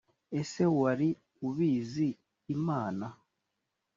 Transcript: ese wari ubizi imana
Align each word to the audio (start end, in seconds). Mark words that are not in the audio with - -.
ese 0.39 0.61
wari 0.79 1.09
ubizi 1.47 2.07
imana 2.55 3.05